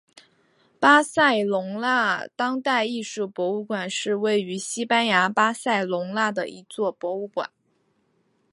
[0.79, 7.51] 巴塞隆纳当代艺术博物馆是位于西班牙巴塞隆纳的一座博物馆。